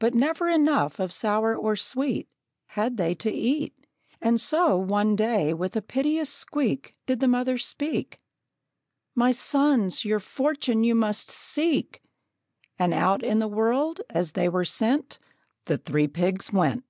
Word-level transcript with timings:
But 0.00 0.16
never 0.16 0.48
enough 0.48 0.98
of 0.98 1.12
sour 1.12 1.54
or 1.56 1.76
sweet 1.76 2.26
Had 2.70 2.96
they 2.96 3.14
to 3.14 3.30
eat; 3.30 3.72
And 4.20 4.40
so, 4.40 4.76
one 4.76 5.14
day, 5.14 5.54
with 5.54 5.76
a 5.76 5.80
piteous 5.80 6.30
squeak, 6.30 6.90
Did 7.06 7.20
the 7.20 7.28
mother 7.28 7.58
speak: 7.58 8.16
"My 9.14 9.30
sons, 9.30 10.04
your 10.04 10.18
fortune 10.18 10.82
you 10.82 10.96
must 10.96 11.30
seek!" 11.30 12.02
And 12.76 12.92
out 12.92 13.22
in 13.22 13.38
the 13.38 13.46
world, 13.46 14.00
as 14.10 14.32
they 14.32 14.48
were 14.48 14.64
sent, 14.64 15.20
The 15.66 15.78
three 15.78 16.08
pigs 16.08 16.52
went. 16.52 16.82